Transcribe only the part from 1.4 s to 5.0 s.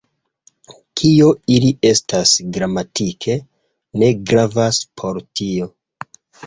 ili estas gramatike, ne gravas